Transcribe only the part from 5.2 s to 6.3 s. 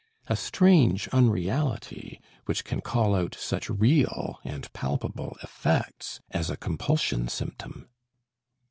effects